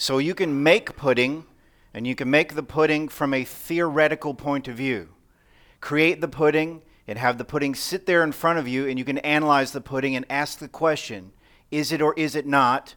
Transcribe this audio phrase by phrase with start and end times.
[0.00, 1.44] So you can make pudding,
[1.92, 5.10] and you can make the pudding from a theoretical point of view.
[5.82, 9.04] Create the pudding and have the pudding sit there in front of you, and you
[9.04, 11.32] can analyze the pudding and ask the question
[11.70, 12.94] is it or is it not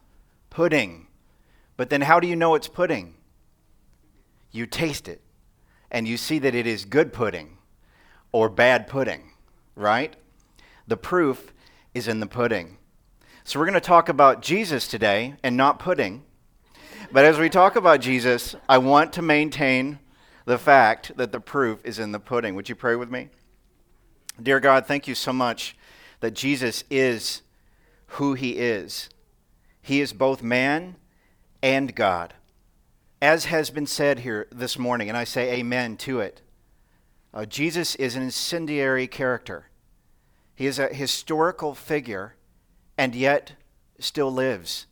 [0.49, 1.07] pudding?
[1.75, 3.15] But then how do you know it's pudding?
[4.51, 5.19] You taste it,
[5.91, 7.57] and you see that it is good pudding
[8.31, 9.31] or bad pudding,
[9.75, 10.15] right?
[10.87, 11.51] The proof
[11.93, 12.77] is in the pudding.
[13.43, 16.23] So we're going to talk about Jesus today and not pudding.
[17.13, 19.99] But as we talk about Jesus, I want to maintain
[20.45, 22.55] the fact that the proof is in the pudding.
[22.55, 23.29] Would you pray with me?
[24.41, 25.77] Dear God, thank you so much
[26.21, 27.43] that Jesus is
[28.07, 29.09] who he is.
[29.79, 30.95] He is both man
[31.61, 32.33] and God.
[33.21, 36.41] As has been said here this morning, and I say amen to it,
[37.31, 39.67] uh, Jesus is an incendiary character.
[40.55, 42.33] He is a historical figure
[42.97, 43.53] and yet
[43.99, 44.87] still lives.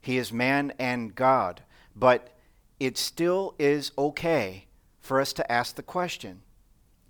[0.00, 1.62] He is man and God.
[1.94, 2.30] But
[2.78, 4.66] it still is okay
[5.00, 6.42] for us to ask the question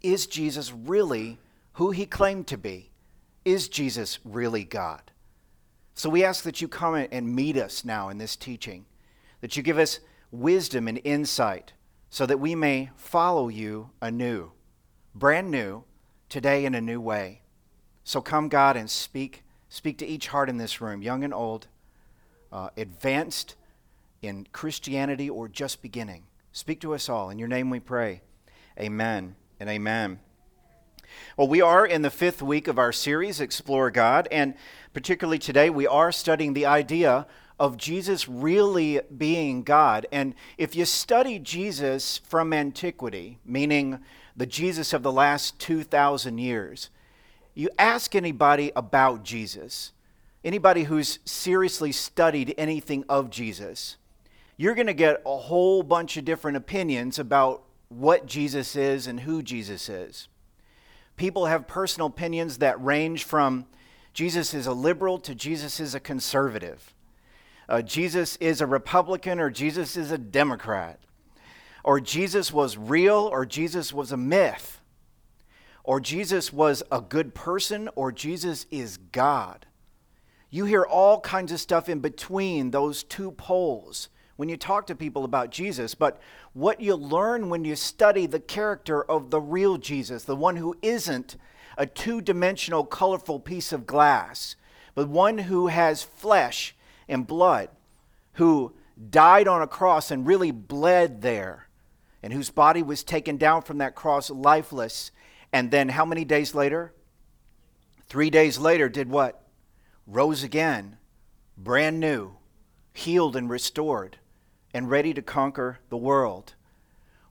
[0.02, 1.38] Is Jesus really
[1.74, 2.90] who he claimed to be?
[3.44, 5.10] Is Jesus really God?
[5.94, 8.86] So we ask that you come and meet us now in this teaching,
[9.40, 10.00] that you give us
[10.30, 11.72] wisdom and insight
[12.08, 14.50] so that we may follow you anew,
[15.14, 15.84] brand new,
[16.28, 17.42] today in a new way.
[18.04, 19.44] So come, God, and speak.
[19.68, 21.68] Speak to each heart in this room, young and old,
[22.52, 23.56] uh, advanced
[24.22, 26.24] in Christianity or just beginning.
[26.52, 27.30] Speak to us all.
[27.30, 28.22] In your name we pray.
[28.78, 30.20] Amen and amen.
[31.36, 34.54] Well, we are in the fifth week of our series, Explore God, and
[34.92, 37.26] particularly today, we are studying the idea
[37.58, 40.06] of Jesus really being God.
[40.10, 43.98] And if you study Jesus from antiquity, meaning
[44.36, 46.88] the Jesus of the last 2,000 years,
[47.54, 49.92] you ask anybody about Jesus,
[50.44, 53.96] anybody who's seriously studied anything of Jesus,
[54.56, 59.20] you're going to get a whole bunch of different opinions about what Jesus is and
[59.20, 60.28] who Jesus is.
[61.16, 63.66] People have personal opinions that range from
[64.12, 66.94] Jesus is a liberal to Jesus is a conservative.
[67.68, 70.98] Uh, Jesus is a Republican or Jesus is a Democrat.
[71.84, 74.80] Or Jesus was real or Jesus was a myth
[75.84, 79.66] or Jesus was a good person, or Jesus is God.
[80.50, 84.94] You hear all kinds of stuff in between those two poles when you talk to
[84.94, 85.94] people about Jesus.
[85.94, 86.20] But
[86.52, 90.76] what you learn when you study the character of the real Jesus, the one who
[90.82, 91.36] isn't
[91.78, 94.56] a two dimensional, colorful piece of glass,
[94.94, 96.74] but one who has flesh
[97.08, 97.68] and blood,
[98.34, 98.72] who
[99.10, 101.68] died on a cross and really bled there,
[102.22, 105.10] and whose body was taken down from that cross lifeless
[105.52, 106.92] and then how many days later?
[108.08, 109.42] Three days later, did what?
[110.10, 110.96] Rose again,
[111.56, 112.32] brand new,
[112.92, 114.16] healed and restored,
[114.74, 116.54] and ready to conquer the world.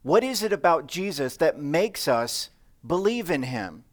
[0.02, 2.52] What is it about Jesus that makes us
[2.88, 3.84] believe in him?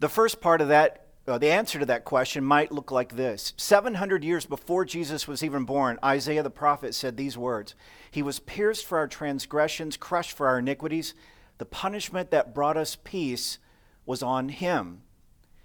[0.00, 3.54] The first part of that, uh, the answer to that question might look like this
[3.56, 7.76] 700 years before Jesus was even born, Isaiah the prophet said these words
[8.10, 11.14] He was pierced for our transgressions, crushed for our iniquities.
[11.58, 13.58] The punishment that brought us peace
[14.04, 15.02] was on him.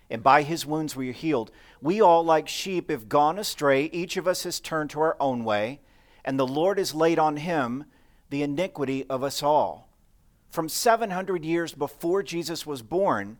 [0.10, 1.52] And by his wounds we are healed.
[1.82, 3.86] We all, like sheep, have gone astray.
[3.92, 5.82] Each of us has turned to our own way.
[6.24, 7.86] And the Lord has laid on him
[8.30, 9.90] the iniquity of us all.
[10.50, 13.38] From 700 years before Jesus was born,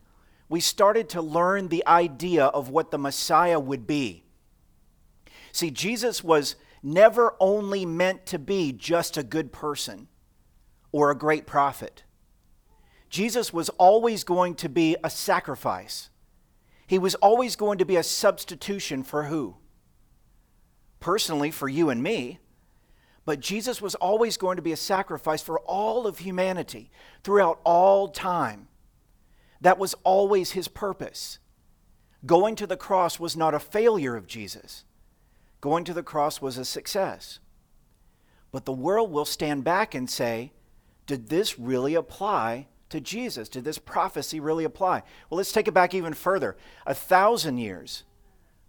[0.48, 4.24] we started to learn the idea of what the Messiah would be.
[5.52, 10.08] See, Jesus was never only meant to be just a good person
[10.92, 12.04] or a great prophet.
[13.10, 16.10] Jesus was always going to be a sacrifice.
[16.88, 19.56] He was always going to be a substitution for who?
[21.00, 22.38] Personally, for you and me.
[23.26, 26.90] But Jesus was always going to be a sacrifice for all of humanity
[27.22, 28.68] throughout all time.
[29.60, 31.38] That was always his purpose.
[32.24, 34.84] Going to the cross was not a failure of Jesus,
[35.60, 37.38] going to the cross was a success.
[38.50, 40.52] But the world will stand back and say,
[41.06, 43.48] Did this really apply to Jesus?
[43.48, 45.02] Did this prophecy really apply?
[45.28, 46.56] Well, let's take it back even further.
[46.86, 48.04] A thousand years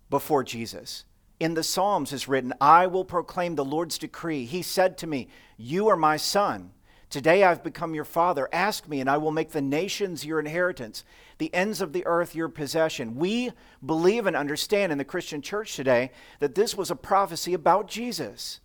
[0.10, 1.06] before Jesus,
[1.40, 4.46] in the Psalms is written, I will proclaim the Lord's decree.
[4.46, 6.72] He said to me, You are my son.
[7.10, 8.48] Today I've become your father.
[8.54, 11.04] Ask me, and I will make the nations your inheritance,
[11.40, 13.16] the ends of the earth your possession.
[13.16, 13.52] We
[13.84, 18.60] believe and understand in the Christian church today that this was a prophecy about Jesus,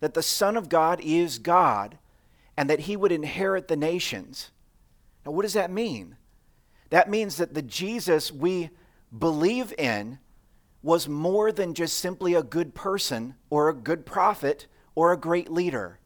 [0.00, 1.98] that the Son of God is God,
[2.56, 4.50] and that he would inherit the nations.
[5.28, 6.16] Now, what does that mean?
[6.88, 8.70] That means that the Jesus we
[9.16, 10.20] believe in
[10.82, 15.50] was more than just simply a good person or a good prophet or a great
[15.50, 15.98] leader.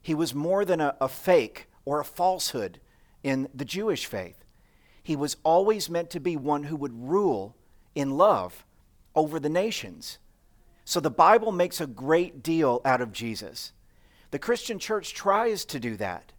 [0.00, 2.80] He was more than a, a fake or a falsehood
[3.22, 4.44] in the Jewish faith.
[5.04, 7.54] He was always meant to be one who would rule
[7.94, 8.66] in love
[9.14, 10.18] over the nations.
[10.84, 13.72] So the Bible makes a great deal out of Jesus.
[14.32, 16.32] The Christian church tries to do that,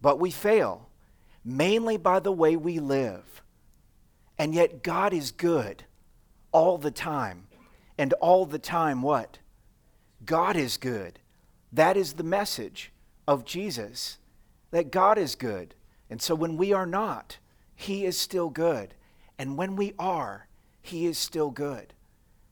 [0.00, 0.88] but we fail,
[1.44, 3.42] mainly by the way we live.
[4.38, 5.84] And yet, God is good
[6.52, 7.46] all the time.
[7.96, 9.38] And all the time, what?
[10.24, 11.20] God is good.
[11.72, 12.90] That is the message
[13.28, 14.18] of Jesus
[14.70, 15.74] that God is good.
[16.10, 17.38] And so when we are not,
[17.76, 18.94] He is still good.
[19.38, 20.48] And when we are,
[20.82, 21.92] He is still good.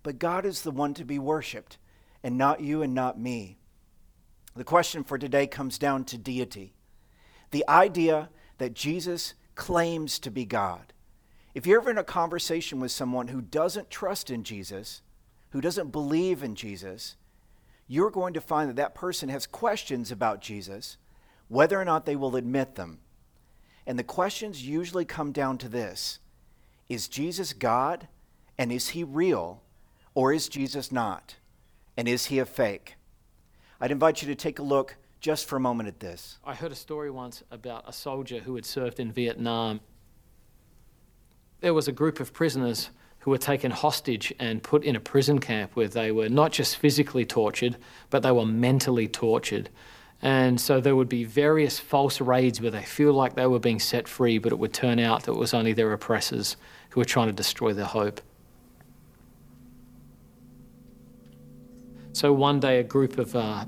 [0.05, 1.79] But God is the one to be worshiped,
[2.23, 3.59] and not you and not me.
[4.55, 6.75] The question for today comes down to deity
[7.53, 8.31] the idea
[8.63, 10.93] that Jesus claims to be God.
[11.55, 15.03] If you're ever in a conversation with someone who doesn't trust in Jesus,
[15.51, 17.17] who doesn't believe in Jesus,
[17.87, 20.97] you're going to find that that person has questions about Jesus,
[21.49, 23.01] whether or not they will admit them.
[23.87, 26.21] And the questions usually come down to this
[26.89, 28.09] Is Jesus God?
[28.57, 29.63] And is he real?
[30.15, 31.37] Or is Jesus not?
[31.97, 32.95] And is he a fake?
[33.81, 36.39] I'd invite you to take a look just for a moment at this.
[36.45, 39.81] I heard a story once about a soldier who had served in Vietnam.
[41.61, 42.91] There was a group of prisoners
[43.21, 46.77] who were taken hostage and put in a prison camp where they were not just
[46.77, 47.77] physically tortured,
[48.11, 49.71] but they were mentally tortured.
[50.21, 53.79] And so there would be various false raids where they feel like they were being
[53.79, 56.57] set free, but it would turn out that it was only their oppressors
[56.91, 58.21] who were trying to destroy their hope.
[62.13, 63.65] So one day, a group of uh,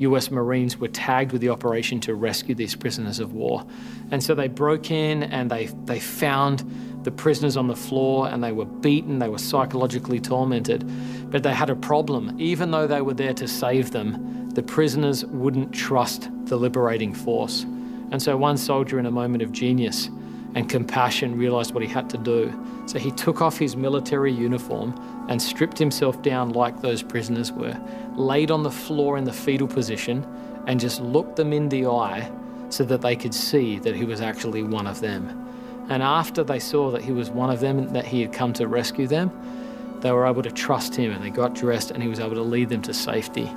[0.00, 3.64] US Marines were tagged with the operation to rescue these prisoners of war.
[4.10, 6.64] And so they broke in and they, they found
[7.04, 10.84] the prisoners on the floor and they were beaten, they were psychologically tormented.
[11.30, 12.34] But they had a problem.
[12.38, 17.62] Even though they were there to save them, the prisoners wouldn't trust the liberating force.
[18.10, 20.10] And so one soldier, in a moment of genius
[20.54, 22.52] and compassion, realized what he had to do.
[22.86, 24.94] So he took off his military uniform
[25.28, 27.78] and stripped himself down like those prisoners were,
[28.16, 30.26] laid on the floor in the fetal position,
[30.66, 32.30] and just looked them in the eye
[32.68, 35.46] so that they could see that he was actually one of them.
[35.88, 38.52] And after they saw that he was one of them and that he had come
[38.54, 39.30] to rescue them,
[40.00, 42.42] they were able to trust him and they got dressed and he was able to
[42.42, 43.50] lead them to safety.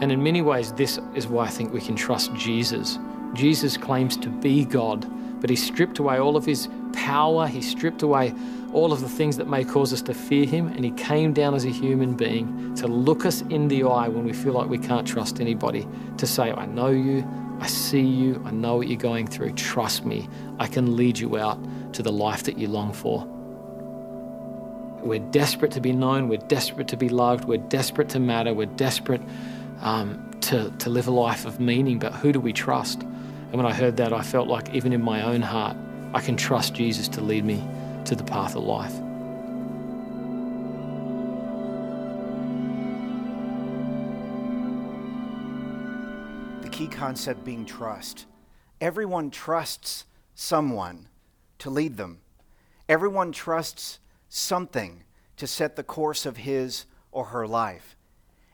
[0.00, 2.98] And in many ways, this is why I think we can trust Jesus.
[3.34, 5.06] Jesus claims to be God,
[5.40, 8.34] but he stripped away all of his power, he stripped away
[8.72, 11.54] all of the things that may cause us to fear him, and he came down
[11.54, 14.78] as a human being to look us in the eye when we feel like we
[14.78, 15.86] can't trust anybody,
[16.18, 17.26] to say, I know you,
[17.60, 21.38] I see you, I know what you're going through, trust me, I can lead you
[21.38, 21.58] out
[21.94, 23.26] to the life that you long for.
[25.02, 28.66] We're desperate to be known, we're desperate to be loved, we're desperate to matter, we're
[28.66, 29.22] desperate
[29.80, 33.02] um, to, to live a life of meaning, but who do we trust?
[33.50, 35.74] And when I heard that, I felt like even in my own heart,
[36.12, 37.66] I can trust Jesus to lead me
[38.04, 38.92] to the path of life.
[46.62, 48.26] The key concept being trust.
[48.82, 50.04] Everyone trusts
[50.34, 51.08] someone
[51.58, 52.20] to lead them,
[52.88, 53.98] everyone trusts
[54.28, 55.04] something
[55.36, 57.96] to set the course of his or her life.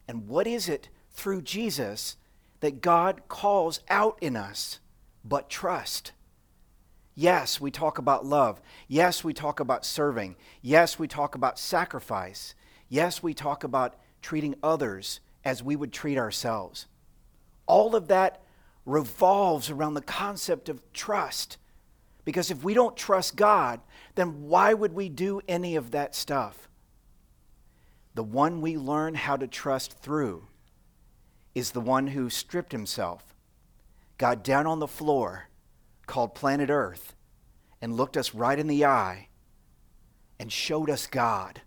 [0.06, 2.16] And what is it through Jesus
[2.60, 4.78] that God calls out in us
[5.24, 6.12] but trust?
[7.14, 8.60] Yes, we talk about love.
[8.88, 10.36] Yes, we talk about serving.
[10.62, 12.54] Yes, we talk about sacrifice.
[12.88, 16.86] Yes, we talk about treating others as we would treat ourselves.
[17.66, 18.42] All of that
[18.84, 21.56] revolves around the concept of trust.
[22.24, 23.80] Because if we don't trust God,
[24.14, 26.68] then why would we do any of that stuff?
[28.14, 30.46] The one we learn how to trust through
[31.54, 33.33] is the one who stripped himself,
[34.18, 35.48] got down on the floor,
[36.06, 37.14] called planet Earth
[37.80, 39.28] and looked us right in the eye
[40.38, 41.62] and showed us God,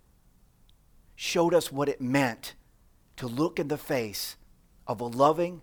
[1.14, 2.54] showed us what it meant
[3.16, 4.36] to look in the face
[4.86, 5.62] of a loving,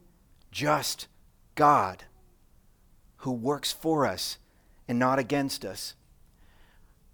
[0.51, 1.08] just
[1.56, 2.06] God
[3.18, 4.38] who works for us
[4.88, 5.96] and not against us.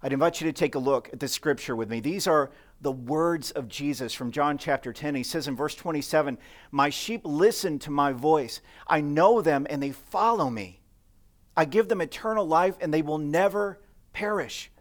[0.04, 2.00] I'd invite you to take a look at the scripture with me.
[2.00, 2.50] These are
[2.82, 5.16] the words of Jesus from John chapter 10.
[5.16, 6.38] He says in verse 27
[6.72, 8.60] My sheep listen to my voice.
[8.88, 10.82] I know them and they follow me.
[11.56, 13.80] I give them eternal life and they will never
[14.14, 14.72] perish.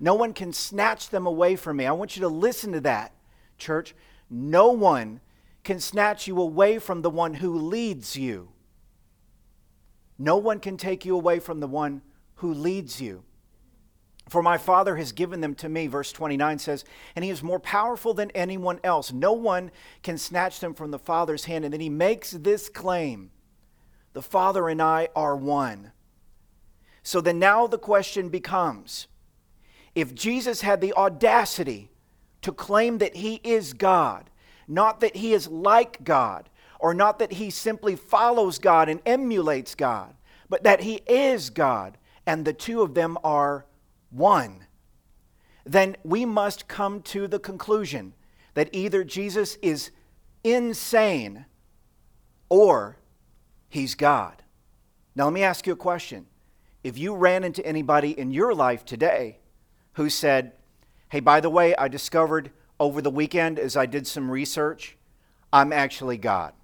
[0.00, 1.86] No one can snatch them away from me.
[1.86, 3.14] I want you to listen to that,
[3.58, 3.94] church.
[4.30, 5.20] No one
[5.62, 8.48] can snatch you away from the one who leads you.
[10.18, 12.02] No one can take you away from the one
[12.36, 13.24] who leads you.
[14.32, 17.60] For my Father has given them to me, verse 29 says, and he is more
[17.60, 19.12] powerful than anyone else.
[19.12, 19.70] No one
[20.02, 21.66] can snatch them from the Father's hand.
[21.66, 23.30] And then he makes this claim
[24.14, 25.92] The Father and I are one.
[27.02, 29.06] So then now the question becomes
[29.94, 31.90] if Jesus had the audacity
[32.40, 34.30] to claim that he is God,
[34.66, 36.48] not that he is like God,
[36.80, 40.14] or not that he simply follows God and emulates God,
[40.48, 43.66] but that he is God, and the two of them are
[44.12, 44.66] one,
[45.64, 48.14] then we must come to the conclusion
[48.54, 49.90] that either Jesus is
[50.44, 51.46] insane
[52.48, 52.98] or
[53.68, 54.42] he's God.
[55.14, 56.26] Now, let me ask you a question.
[56.84, 59.38] If you ran into anybody in your life today
[59.94, 60.52] who said,
[61.08, 62.50] Hey, by the way, I discovered
[62.80, 64.96] over the weekend as I did some research,
[65.52, 66.54] I'm actually God.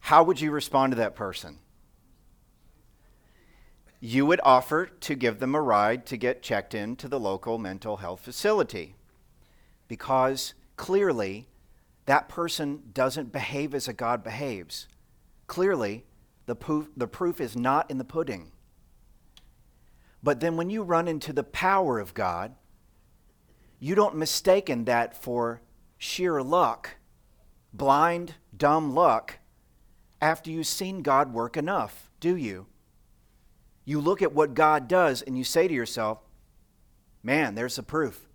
[0.00, 1.58] How would you respond to that person?
[4.06, 7.58] You would offer to give them a ride to get checked in to the local
[7.58, 8.94] mental health facility
[9.88, 11.48] because clearly
[12.04, 14.86] that person doesn't behave as a God behaves.
[15.48, 16.04] Clearly,
[16.46, 18.52] the proof, the proof is not in the pudding.
[20.22, 22.54] But then when you run into the power of God,
[23.80, 25.62] you don't mistaken that for
[25.98, 26.90] sheer luck,
[27.72, 29.40] blind, dumb luck,
[30.20, 32.66] after you've seen God work enough, do you?
[33.86, 36.18] You look at what God does and you say to yourself,
[37.22, 38.28] man, there's the proof.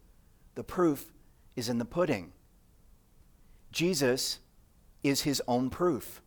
[0.56, 1.12] The proof
[1.56, 2.32] is in the pudding.
[3.72, 4.40] Jesus
[5.04, 6.22] is his own proof.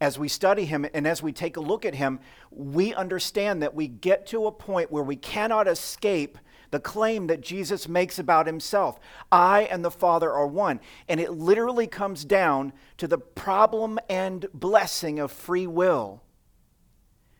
[0.00, 3.74] As we study him and as we take a look at him, we understand that
[3.74, 6.38] we get to a point where we cannot escape
[6.70, 9.00] the claim that Jesus makes about himself
[9.32, 10.80] I and the Father are one.
[11.08, 16.22] And it literally comes down to the problem and blessing of free will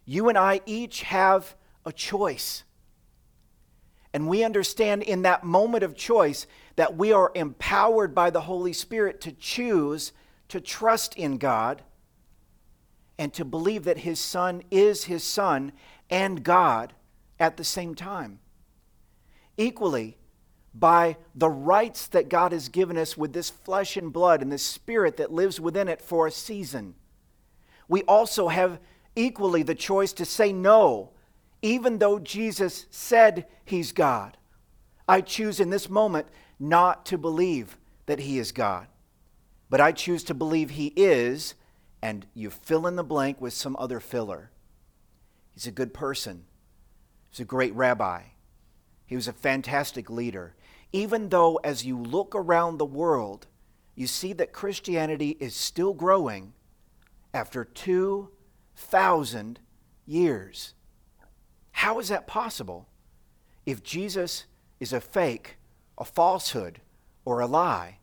[0.06, 2.62] you and I each have a choice.
[4.14, 6.46] And we understand in that moment of choice
[6.76, 10.12] that we are empowered by the Holy Spirit to choose
[10.48, 11.82] to trust in God
[13.18, 15.72] and to believe that His Son is His Son
[16.08, 16.94] and God
[17.38, 18.38] at the same time.
[19.56, 20.16] Equally,
[20.74, 24.58] by the rights that God has given us with this flesh and blood and the
[24.58, 26.94] Spirit that lives within it for a season,
[27.88, 28.78] we also have
[29.16, 31.10] equally the choice to say no,
[31.62, 34.36] even though Jesus said he's God.
[35.08, 36.28] I choose in this moment
[36.60, 38.86] not to believe that he is God,
[39.68, 41.54] but I choose to believe he is,
[42.02, 44.50] and you fill in the blank with some other filler.
[45.54, 46.44] He's a good person,
[47.30, 48.22] he's a great rabbi,
[49.06, 50.54] he was a fantastic leader.
[50.92, 53.46] Even though, as you look around the world,
[53.94, 56.52] you see that Christianity is still growing
[57.32, 58.30] after two
[58.76, 59.58] thousand
[60.06, 60.74] years.
[61.72, 62.88] How is that possible?
[63.64, 64.44] If Jesus
[64.78, 65.56] is a fake,
[65.98, 66.80] a falsehood,
[67.24, 67.98] or a lie,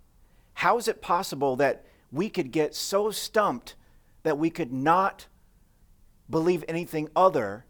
[0.55, 3.75] how is it possible that we could get so stumped
[4.23, 5.27] that we could not
[6.29, 7.65] believe anything other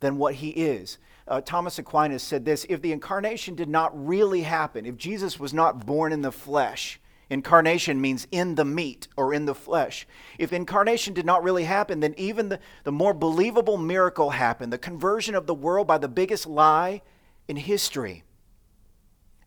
[0.00, 0.98] than what he is?
[1.26, 5.54] Uh, Thomas Aquinas said this if the incarnation did not really happen, if Jesus was
[5.54, 7.00] not born in the flesh,
[7.32, 10.06] Incarnation means in the meat or in the flesh.
[10.38, 14.76] If incarnation did not really happen, then even the, the more believable miracle happened the
[14.76, 17.00] conversion of the world by the biggest lie
[17.48, 18.22] in history.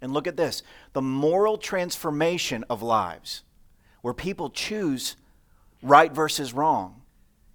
[0.02, 0.64] And look at this
[0.94, 3.44] the moral transformation of lives,
[4.02, 5.16] where people choose
[5.84, 7.04] right versus wrong,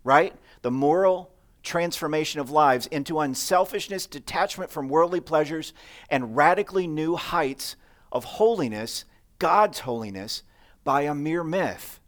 [0.04, 0.32] right?
[0.62, 1.32] The moral
[1.64, 5.72] transformation of lives into unselfishness, detachment from worldly pleasures,
[6.08, 7.74] and radically new heights
[8.12, 9.06] of holiness
[9.40, 10.44] God's holiness
[10.84, 12.00] by a mere myth.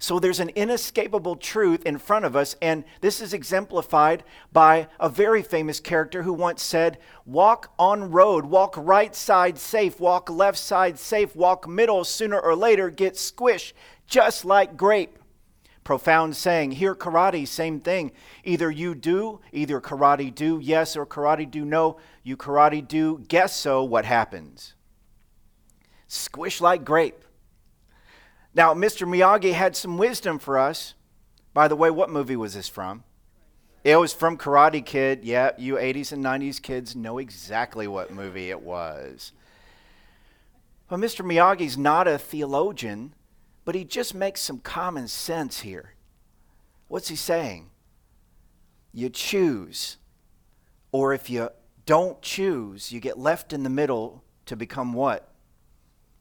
[0.00, 4.22] So there's an inescapable truth in front of us, and this is exemplified
[4.52, 9.98] by a very famous character who once said, Walk on road, walk right side safe,
[9.98, 13.72] walk left side safe, walk middle, sooner or later get squished,
[14.06, 15.18] just like grape.
[15.82, 16.72] Profound saying.
[16.72, 18.12] Here, karate, same thing.
[18.44, 21.96] Either you do, either karate do yes or karate do no.
[22.22, 24.74] You karate do guess so, what happens?
[26.08, 27.22] Squish like grape.
[28.54, 29.06] Now, Mr.
[29.06, 30.94] Miyagi had some wisdom for us.
[31.54, 33.04] By the way, what movie was this from?
[33.84, 35.24] It was from Karate Kid.
[35.24, 39.32] Yeah, you 80s and 90s kids know exactly what movie it was.
[40.88, 41.24] But Mr.
[41.24, 43.14] Miyagi's not a theologian,
[43.64, 45.94] but he just makes some common sense here.
[46.88, 47.70] What's he saying?
[48.92, 49.98] You choose,
[50.90, 51.50] or if you
[51.84, 55.28] don't choose, you get left in the middle to become what?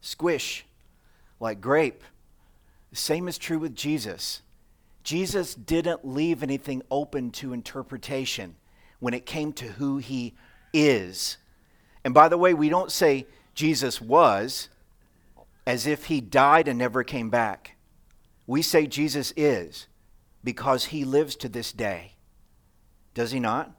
[0.07, 0.65] Squish
[1.39, 2.03] like grape.
[2.91, 4.41] The same is true with Jesus.
[5.03, 8.55] Jesus didn't leave anything open to interpretation.
[8.99, 10.33] when it came to who he
[10.73, 11.37] is.
[12.03, 14.69] And by the way, we don't say Jesus was
[15.65, 17.75] as if he died and never came back.
[18.45, 19.87] We say Jesus is
[20.43, 22.13] because he lives to this day.
[23.13, 23.71] Does he not?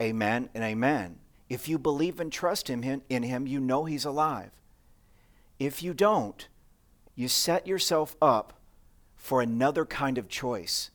[0.00, 1.18] Amen and amen.
[1.48, 4.50] If you believe and trust him in him, you know he's alive.
[5.58, 6.48] If you don't,
[7.14, 8.60] you set yourself up
[9.16, 10.90] for another kind of choice.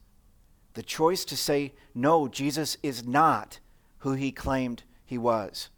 [0.74, 3.60] The choice to say, no, Jesus is not
[4.00, 5.70] who he claimed he was.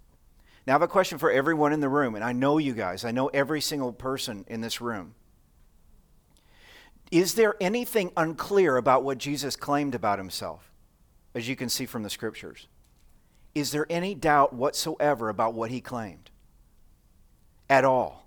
[0.67, 3.03] Now, I have a question for everyone in the room, and I know you guys,
[3.03, 5.15] I know every single person in this room.
[7.11, 10.71] Is there anything unclear about what Jesus claimed about himself,
[11.35, 12.67] as you can see from the scriptures?
[13.53, 16.31] Is there any doubt whatsoever about what he claimed?
[17.69, 18.22] At all?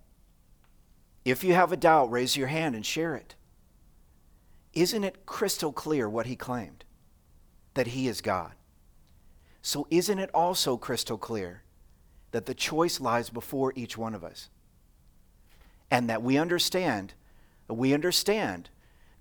[1.26, 3.35] If you have a doubt, raise your hand and share it.
[4.73, 6.85] Isn't it crystal clear what he claimed?
[7.75, 8.52] That he is God.
[9.61, 11.64] So, isn't it also crystal clear
[12.30, 14.50] that the choice lies before each one of us?
[15.90, 17.14] And that we understand,
[17.68, 18.71] we understand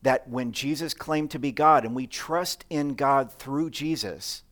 [0.04, 4.44] that when Jesus claimed to be God and we trust in God through Jesus,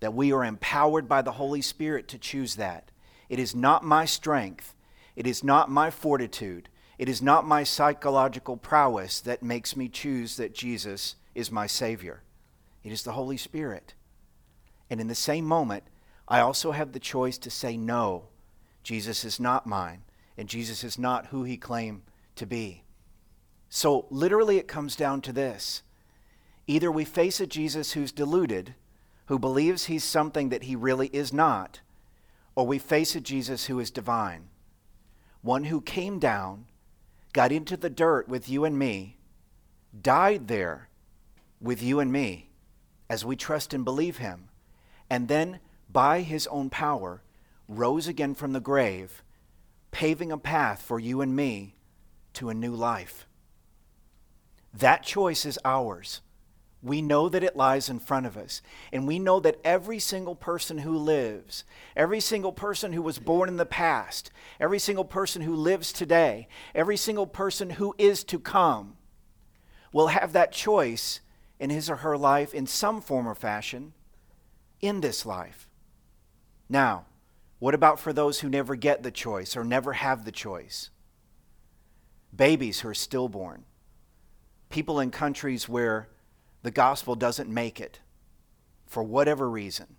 [0.00, 2.90] that we are empowered by the Holy Spirit to choose that.
[3.28, 4.74] It is not my strength,
[5.14, 10.36] it is not my fortitude, it is not my psychological prowess that makes me choose
[10.36, 12.22] that Jesus is my Savior.
[12.82, 13.94] It is the Holy Spirit.
[14.90, 15.84] And in the same moment,
[16.26, 18.24] I also have the choice to say, no,
[18.82, 20.02] Jesus is not mine,
[20.36, 22.02] and Jesus is not who he claimed
[22.36, 22.82] to be.
[23.70, 25.82] So, literally, it comes down to this
[26.66, 28.74] either we face a Jesus who's deluded,
[29.26, 31.80] who believes he's something that he really is not,
[32.54, 34.48] or we face a Jesus who is divine,
[35.42, 36.66] one who came down
[37.32, 39.16] got into the dirt with you and me,
[40.00, 40.88] died there
[41.60, 42.50] with you and me
[43.10, 44.48] as we trust and believe him,
[45.08, 47.22] and then by his own power
[47.68, 49.22] rose again from the grave,
[49.90, 51.74] paving a path for you and me
[52.34, 53.26] to a new life.
[54.72, 56.20] That choice is ours.
[56.82, 58.62] We know that it lies in front of us.
[58.92, 61.64] And we know that every single person who lives,
[61.96, 66.46] every single person who was born in the past, every single person who lives today,
[66.74, 68.96] every single person who is to come
[69.92, 71.20] will have that choice
[71.58, 73.92] in his or her life in some form or fashion
[74.80, 75.66] in this life.
[76.68, 77.06] Now,
[77.58, 80.90] what about for those who never get the choice or never have the choice?
[82.34, 83.64] Babies who are stillborn,
[84.68, 86.08] people in countries where
[86.68, 88.00] the gospel doesn't make it
[88.84, 89.96] for whatever reason.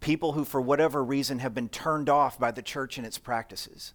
[0.00, 3.92] People who, for whatever reason, have been turned off by the church and its practices.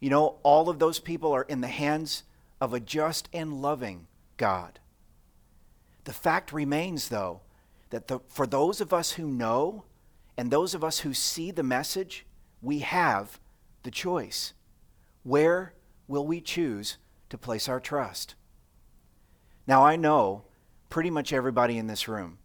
[0.00, 2.24] You know, all of those people are in the hands
[2.60, 4.08] of a just and loving
[4.38, 4.80] God.
[6.02, 7.42] The fact remains, though,
[7.90, 9.84] that the, for those of us who know
[10.36, 12.26] and those of us who see the message,
[12.60, 13.38] we have
[13.84, 14.52] the choice.
[15.22, 15.74] Where
[16.08, 16.96] will we choose
[17.28, 18.34] to place our trust?
[19.66, 20.44] Now, I know
[20.88, 22.38] pretty much everybody in this room,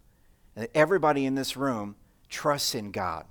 [0.74, 1.96] everybody in this room
[2.30, 3.26] trusts in God.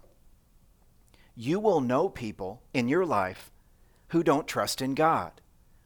[1.36, 3.50] You will know people in your life
[4.08, 5.40] who don't trust in God.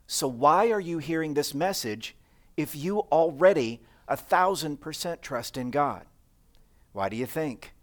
[0.07, 2.17] So, why are you hearing this message
[2.57, 6.07] if you already a thousand percent trust in God?
[6.93, 7.75] Why do you think?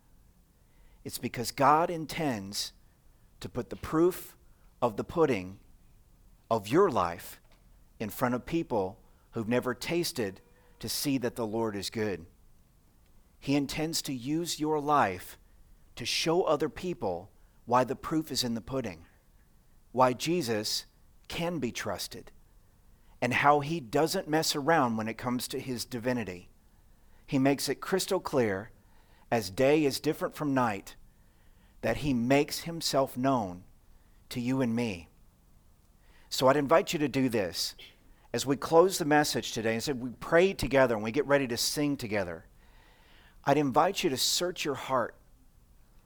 [1.04, 2.73] It's because God intends
[3.39, 4.36] to put the proof
[4.82, 5.60] of the pudding
[6.49, 7.39] of your life
[7.99, 8.97] in front of people
[9.36, 10.39] who've never tasted
[10.80, 12.26] to see that the Lord is good.
[13.38, 15.38] He intends to use your life
[15.98, 17.30] to show other people
[17.65, 19.06] why the proof is in the pudding,
[19.91, 20.86] why Jesus
[21.28, 22.32] can be trusted,
[23.21, 26.48] and how he doesn't mess around when it comes to his divinity.
[27.28, 28.71] He makes it crystal clear,
[29.30, 30.95] as day is different from night,
[31.82, 33.65] that he makes himself known
[34.30, 35.10] to you and me.
[36.30, 37.76] So I'd invite you to do this
[38.36, 41.48] as we close the message today and said we pray together and we get ready
[41.48, 42.43] to sing together,
[43.45, 45.15] I'd invite you to search your heart.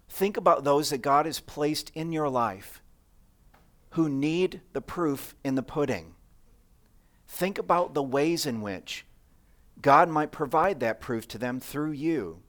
[0.10, 2.84] Think about those that God has placed in your life
[3.94, 6.14] who need the proof in the pudding.
[7.28, 9.08] Think about the ways in which
[9.82, 12.42] God might provide that proof to them through you.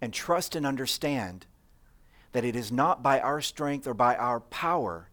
[0.00, 1.46] And trust and understand
[2.30, 5.08] that it is not by our strength or by our power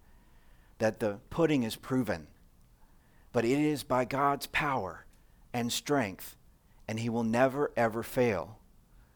[0.78, 2.28] that the pudding is proven
[3.32, 5.06] but it is by God's power
[5.54, 6.36] and strength,
[6.88, 8.58] and He will never, ever fail,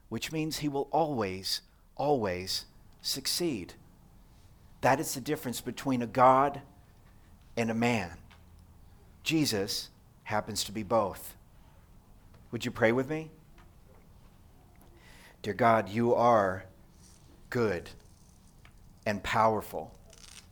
[0.10, 1.62] which means He will always,
[1.96, 2.66] always
[3.02, 3.74] succeed.
[4.82, 6.62] That is the difference between a God
[7.56, 8.12] and a man.
[9.24, 9.90] Jesus
[10.24, 11.36] happens to be both.
[12.52, 13.32] Would you pray with me?
[15.42, 16.66] Dear God, you are
[17.50, 17.90] good
[19.06, 19.94] and powerful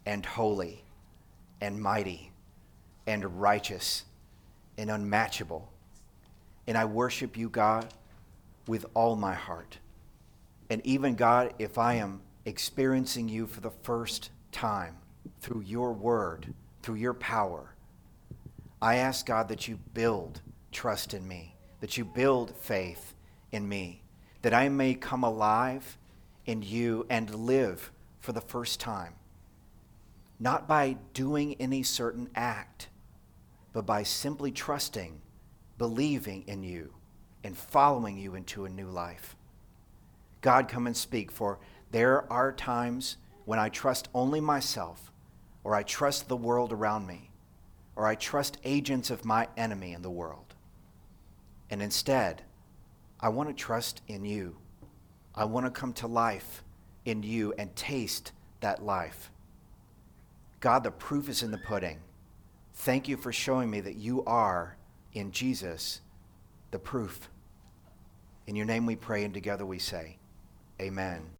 [0.05, 0.83] and holy
[1.61, 2.30] and mighty
[3.07, 4.05] and righteous
[4.77, 5.71] and unmatchable.
[6.67, 7.87] And I worship you, God,
[8.67, 9.77] with all my heart.
[10.69, 14.95] And even, God, if I am experiencing you for the first time
[15.41, 17.75] through your word, through your power,
[18.81, 23.13] I ask, God, that you build trust in me, that you build faith
[23.51, 24.01] in me,
[24.41, 25.97] that I may come alive
[26.45, 29.13] in you and live for the first time,
[30.41, 32.89] not by doing any certain act,
[33.73, 35.21] but by simply trusting,
[35.77, 36.91] believing in you,
[37.43, 39.35] and following you into a new life.
[40.41, 41.59] God, come and speak, for
[41.91, 45.11] there are times when I trust only myself,
[45.63, 47.29] or I trust the world around me,
[47.95, 50.55] or I trust agents of my enemy in the world.
[51.69, 52.41] And instead,
[53.19, 54.57] I want to trust in you.
[55.35, 56.63] I want to come to life
[57.05, 59.29] in you and taste that life.
[60.61, 61.99] God, the proof is in the pudding.
[62.75, 64.77] Thank you for showing me that you are,
[65.13, 66.01] in Jesus,
[66.69, 67.29] the proof.
[68.47, 70.17] In your name we pray, and together we say,
[70.79, 71.23] Amen.